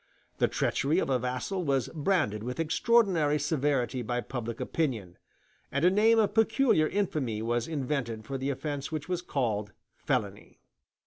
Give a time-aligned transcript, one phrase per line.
[0.39, 5.19] The treachery of a vassal was branded with extraordinary severity by public opinion,
[5.71, 10.59] and a name of peculiar infamy was invented for the offence which was called "felony."